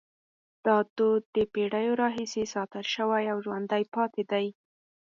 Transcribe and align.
دا 0.65 0.77
دود 0.97 1.23
له 1.37 1.43
پیړیو 1.53 1.99
راهیسې 2.03 2.43
ساتل 2.53 2.85
شوی 2.95 3.23
او 3.31 3.37
ژوندی 3.45 3.83
پاتې 3.95 4.23
دی. 4.31 4.47